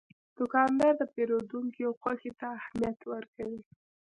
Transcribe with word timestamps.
دوکاندار 0.37 0.93
د 0.97 1.03
پیرودونکي 1.13 1.83
خوښي 2.01 2.31
ته 2.39 2.45
اهمیت 2.59 2.99
ورکوي. 3.11 3.61